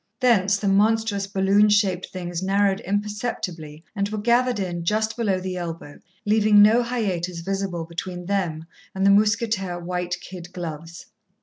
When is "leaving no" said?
6.25-6.81